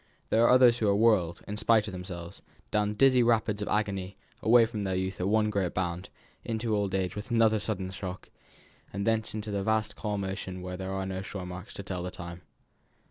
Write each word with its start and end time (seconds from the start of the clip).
There 0.31 0.43
are 0.43 0.49
others 0.49 0.79
who 0.79 0.87
are 0.87 0.95
whirled, 0.95 1.41
in 1.47 1.57
spite 1.57 1.87
of 1.87 1.91
themselves, 1.91 2.41
down 2.71 2.95
dizzy 2.95 3.21
rapids 3.21 3.61
of 3.61 3.67
agony 3.67 4.17
away 4.41 4.65
from 4.65 4.83
their 4.83 4.95
youth 4.95 5.19
at 5.21 5.27
one 5.27 5.51
great 5.51 5.75
bound, 5.75 6.09
into 6.43 6.75
old 6.75 6.95
age 6.95 7.15
with 7.15 7.29
another 7.29 7.59
sudden 7.59 7.91
shock; 7.91 8.31
and 8.91 9.05
thence 9.05 9.35
into 9.35 9.51
the 9.51 9.61
vast 9.61 9.95
calm 9.95 10.23
ocean 10.23 10.63
where 10.63 10.75
there 10.75 10.91
are 10.91 11.05
no 11.05 11.21
shore 11.21 11.45
marks 11.45 11.75
to 11.75 11.83
tell 11.83 12.03
of 12.07 12.13
time. 12.13 12.41